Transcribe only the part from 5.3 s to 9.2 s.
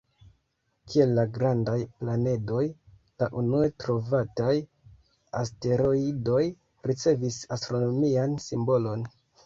asteroidoj ricevis astronomian simbolon.